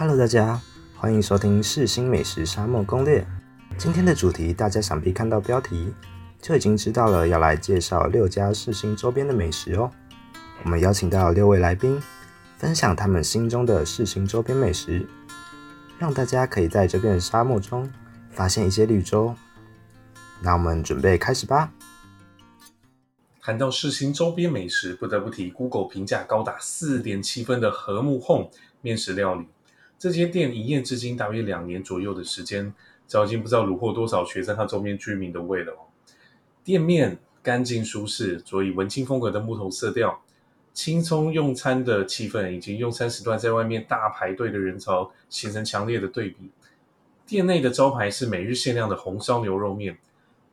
[0.00, 0.58] Hello，大家，
[0.96, 3.22] 欢迎收听世新美食沙漠攻略。
[3.76, 5.92] 今天的主题，大家想必看到标题
[6.40, 9.90] 就已经知道了，要来介绍六家世新周边的美食哦。
[10.64, 12.00] 我们邀请到六位来宾，
[12.56, 15.06] 分享他们心中的世新周边美食，
[15.98, 17.92] 让大家可以在这片沙漠中
[18.30, 19.34] 发现一些绿洲。
[20.40, 21.70] 那我们准备开始吧。
[23.42, 28.48] 谈到世新周边美食，不得不提 Google 评价高达四点七分的和睦 Home
[28.80, 29.46] 面食料理。
[30.00, 32.72] 这间店营业至今大约两年左右的时间，
[33.06, 35.74] 早已经不知道虏获多少学生和周边居民的胃了。
[36.64, 40.22] 店面干净舒适，佐以文青风格的木头色调，
[40.72, 46.50] 轻松用餐的气氛以及用餐时段在外面大排队的人潮形成强烈的对比。
[47.26, 49.98] 店内的招牌是每日限量的红烧牛肉面，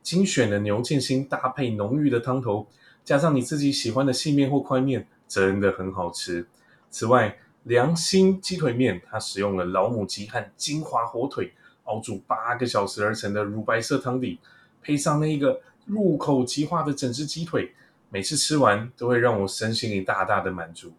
[0.02, 2.66] 精选的牛腱心搭配浓郁的汤头，
[3.02, 6.46] 加上你自己喜欢的细面或宽面，真的很好吃。
[6.90, 7.38] 此外，
[7.68, 11.52] 良心鸡腿面，它使用了老母鸡和金华火腿
[11.84, 14.38] 熬煮八个小时而成的乳白色汤底，
[14.80, 17.70] 配上那一个入口即化的整只鸡腿，
[18.08, 20.90] 每次吃完都会让我身心灵大大的满足，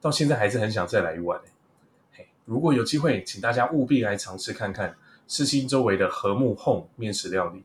[0.00, 1.40] 到现在还是很想再来一碗。
[2.12, 4.96] 嘿，如果有机会，请大家务必来尝试看看
[5.28, 7.62] 四新周围的和睦 Home 面食料理。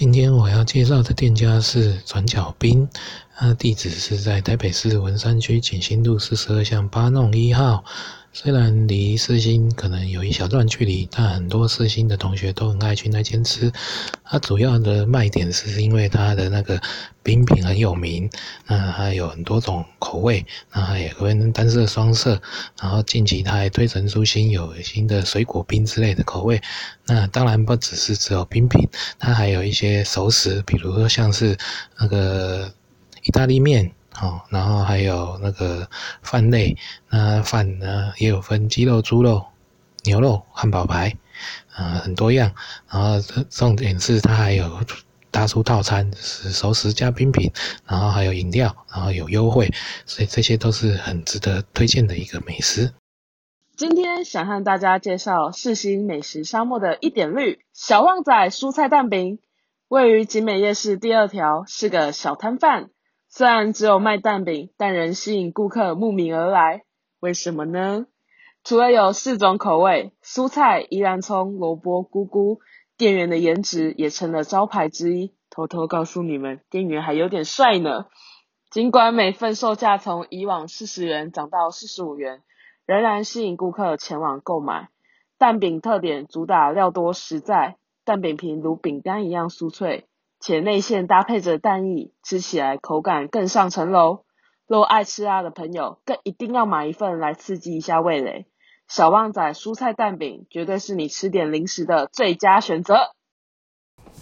[0.00, 2.88] 今天我要介绍的店家是转角冰，
[3.36, 7.84] 它地址是在台北市文山区景兴路四十二巷八弄一号。
[8.32, 13.72] 虽然离四星可能有一小段距离，但很多四星的同学都很爱去那间吃。
[14.22, 16.80] 它主要的卖点是因为它的那个
[17.24, 18.30] 冰品很有名，
[18.68, 22.40] 那它有很多种口味，那它也分单色、双色。
[22.80, 26.62] 然后近期它还推陈出新，有新的水果冰之类的口味。
[27.06, 31.58] 那当然不只是只有冰品，它还有一些熟食，比如说像是
[31.98, 32.72] 那个
[33.24, 33.92] 意大利面。
[34.20, 35.88] 哦，然后还有那个
[36.22, 36.76] 饭类，
[37.08, 39.46] 那饭呢也有分鸡肉、猪肉、
[40.04, 41.16] 牛肉、汉堡排，
[41.74, 42.52] 啊，很多样。
[42.90, 44.80] 然后重点是它还有
[45.30, 47.52] 大叔套餐，是熟食加冰品，
[47.86, 49.72] 然后还有饮料，然后有优惠，
[50.04, 52.92] 所以这些都是很值得推荐的一个美食。
[53.76, 59.38] 今天想和大家介绍世新美食沙漠的一点绿小旺仔蔬菜蛋饼，
[59.88, 62.90] 位于景美夜市第二条，是个小摊贩。
[63.32, 66.82] 虽然只有卖蛋饼，但仍吸引顾客慕名而来。
[67.20, 68.06] 为什么呢？
[68.64, 72.58] 除了有四种口味，蔬菜、依兰葱、萝卜、菇菇，
[72.98, 75.32] 店员的颜值也成了招牌之一。
[75.48, 78.06] 偷偷告诉你们，店员还有点帅呢。
[78.68, 82.42] 尽管每份售价从以往四十元涨到四十五元，
[82.84, 84.88] 仍然吸引顾客前往购买。
[85.38, 90.08] 蛋饼特点主打料多实在，蛋饼皮如饼干一样酥脆。
[90.40, 94.20] 且内馅搭配着蛋液，吃起来口感更上层楼。
[94.66, 98.46] 若爱吃辣的朋友，更一定要买一份来刺激一下味蕾。
[98.88, 103.12] 小旺仔蔬菜蛋饼绝对是你吃点零食的最佳选择。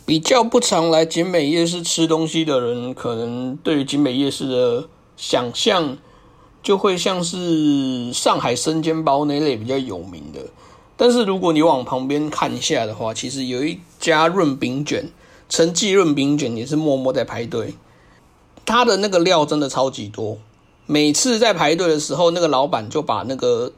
[0.04, 5.98] 比较不常来景美夜市吃东西的人，可能对于景美夜市的想象，
[6.62, 10.40] 就会像是上海生煎包那类比较有名的。
[10.96, 15.12] 但是如果你往旁边看一下的话，其实有一家润饼卷。
[15.48, 17.74] 陈记润饼卷也是默默在排队，
[18.66, 20.38] 他的那个料真的超级多。
[20.84, 23.72] 每次在排队的时候，那个老板就把那个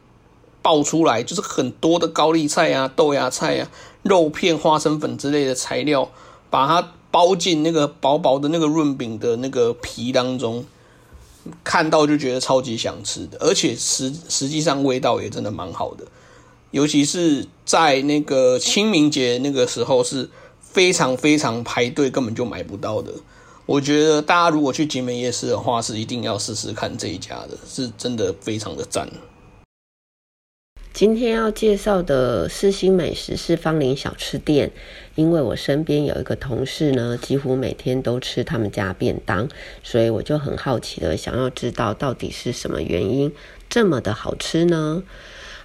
[0.62, 3.70] 爆出来，就是很多的高丽菜啊、豆芽菜啊、
[4.02, 6.10] 肉片、花生粉之类的材料，
[6.50, 10.64] 把它包进那个薄薄的那个润饼的那个皮当中，
[11.62, 16.04] 看到就觉得超级想吃的，而且实实际上味道也真的蛮好的，
[16.72, 20.28] 尤其是在那个清明节那个时候是。
[20.72, 23.12] 非常非常排队，根本就买不到的。
[23.66, 29.08] 我觉得大家如果去集美夜市的话，是一定要试试看这一家的，是真的非常的赞。
[30.92, 34.72] 今天要介绍的四星美食是芳林小吃店，
[35.14, 39.48] 因为我身边有一个同事呢，几乎每天都吃他们家便当，
[39.84, 43.32] 所以我就很好奇的想要知道到底是什么原因
[43.68, 45.04] 这么的好吃呢？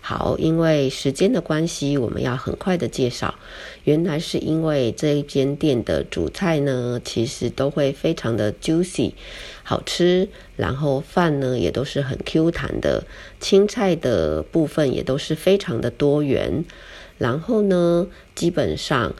[0.07, 3.33] 好，因为时间的关系，我们要很快的介绍。
[3.85, 9.13] 原来是因为这一间店的主菜呢，其实都会非常的 juicy，
[9.63, 10.29] 好吃。
[10.57, 13.07] 然后饭呢也都是很 Q 弹的，
[13.39, 16.65] 青菜的部分也都是非常的多元。
[17.17, 18.05] 然后呢，
[18.35, 19.15] 基本上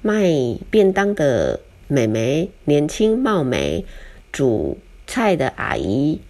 [0.00, 0.32] 卖
[0.70, 3.84] 便当的美眉年轻貌美，
[4.32, 6.22] 煮菜的阿姨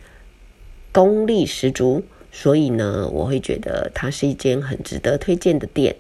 [0.91, 2.03] 功力十足。
[2.33, 5.95] 所以呢，我会觉得它是一间很值得推荐的店。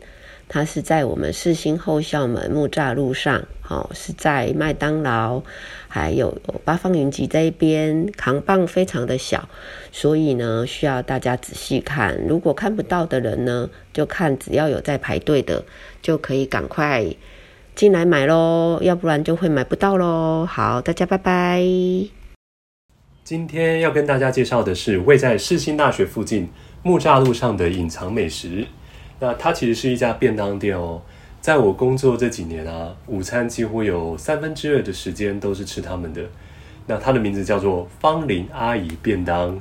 [0.48, 5.42] 它是在我们四星后校门木栅路上，哦，是在麦当劳，
[5.88, 9.48] 还有八方云集这一边，扛棒非常的小，
[9.92, 12.20] 所以呢，需要大家仔细看。
[12.28, 15.64] 如果看不到的人呢，就看只要有在排队的，
[16.02, 17.06] 就可以赶快
[17.74, 20.44] 进来买喽，要不然就会买不到喽。
[20.44, 22.21] 好，大家拜拜。
[23.32, 26.50] 今天要跟大家介绍的是位在世新大学附近
[26.82, 28.66] 木栅路上的隐藏美食。
[29.20, 31.00] 那它其实是一家便当店哦。
[31.40, 36.20] 在我工作这几年啊，午餐几乎有三分之二的时间都是吃他们的。
[36.86, 39.58] 那它的名字叫做芳林阿姨便当。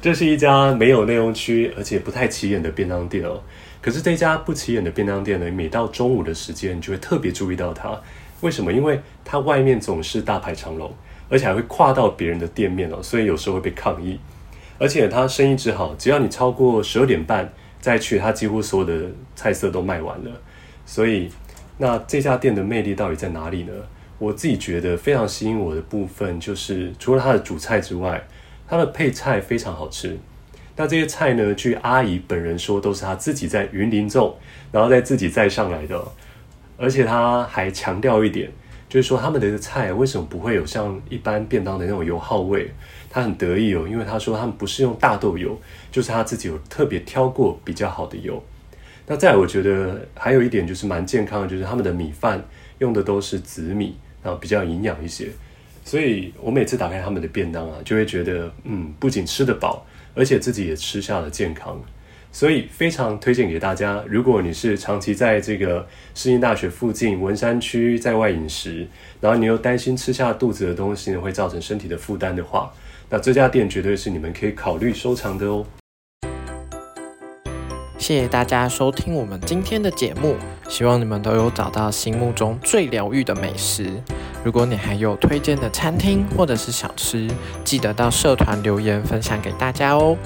[0.00, 3.42] 这是一家没有内容区，而且不太起眼的便当店哦。
[3.82, 8.00] 可是这家不起眼的便当店呢，每到中午的时间，你就会特别注意到它。
[8.42, 8.72] 为什么？
[8.72, 10.88] 因为它外面总是大排长龙。
[11.30, 14.18] 而且还会跨到别人的店面哦，所以有时候会被抗议。
[14.78, 17.50] 而且他生意之好，只要你超过十二点半
[17.80, 20.30] 再去，他几乎所有的菜色都卖完了。
[20.84, 21.30] 所以，
[21.78, 23.72] 那这家店的魅力到底在哪里呢？
[24.18, 28.26] 我自己觉得非常吸引我的部分，就是除了它的主菜之外，
[28.66, 30.18] 它的配菜非常好吃。
[30.76, 34.34] 那这些菜呢，据阿姨本人说，都是她自己在云林种，
[34.72, 36.02] 然后再自己再上来的。
[36.78, 38.50] 而且他还强调一点。
[38.90, 42.68] 就是说，他们的菜为什么不会有像一般便当的那种油耗味？
[43.08, 45.56] 他很得意哦，因为他说他们不是用大豆油，
[45.92, 48.42] 就是他自己有特别挑过比较好的油。
[49.06, 52.44] 那再，我觉得还有一点就是蛮健康的，就是他们的米饭
[52.78, 55.28] 用的都是紫米，然后比较营养一些。
[55.84, 61.80] 所以我每次打开他们的便当啊，就会觉得，嗯，不仅吃得饱，而且自己也吃下了健康。
[62.32, 68.86] 所以非常推荐给大家，如果你是长期在这个世新大学附近文山区在外饮食，
[69.20, 72.72] 然后你又担心吃下肚子的东西呢会造成身体的负担的话，
[73.08, 75.66] 那这家店绝对是你们可以考虑收藏的哦。
[77.98, 80.36] 谢谢大家收听我们今天的节目，
[80.68, 83.90] 希望你们都有找到心目中最疗愈的美食。
[84.42, 87.28] 如果你还有推荐的餐厅或者是小吃，
[87.62, 90.16] 记得到社团留言分享给大家哦。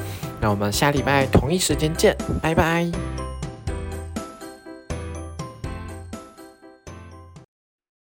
[0.40, 3.24] 那我们下礼拜同一时间见，拜拜。